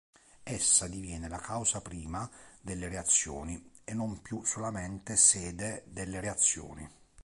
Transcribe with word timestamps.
Essa 0.41 0.87
diviene 0.87 1.27
la 1.27 1.37
causa 1.37 1.79
prima 1.79 2.27
delle 2.59 2.87
reazioni 2.89 3.69
e 3.83 3.93
non 3.93 4.19
più 4.23 4.43
solamente 4.43 5.15
sede 5.15 5.83
delle 5.85 6.19
reazioni. 6.19 6.89